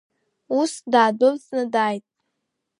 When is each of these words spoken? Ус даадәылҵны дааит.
Ус 0.59 0.73
даадәылҵны 0.91 1.63
дааит. 1.73 2.05